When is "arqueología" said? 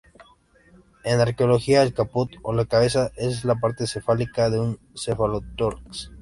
1.19-1.83